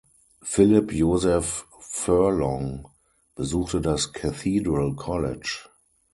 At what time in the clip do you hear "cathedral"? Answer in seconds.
4.11-4.95